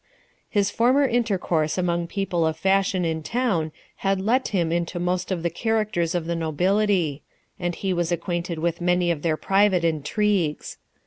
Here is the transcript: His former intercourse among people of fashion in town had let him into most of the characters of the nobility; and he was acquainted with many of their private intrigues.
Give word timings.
His 0.49 0.71
former 0.71 1.05
intercourse 1.05 1.77
among 1.77 2.07
people 2.07 2.43
of 2.47 2.57
fashion 2.57 3.05
in 3.05 3.21
town 3.21 3.71
had 3.97 4.19
let 4.19 4.47
him 4.47 4.71
into 4.71 4.99
most 4.99 5.31
of 5.31 5.43
the 5.43 5.51
characters 5.51 6.15
of 6.15 6.25
the 6.25 6.35
nobility; 6.35 7.21
and 7.59 7.75
he 7.75 7.93
was 7.93 8.11
acquainted 8.11 8.57
with 8.57 8.81
many 8.81 9.11
of 9.11 9.21
their 9.21 9.37
private 9.37 9.83
intrigues. 9.83 10.77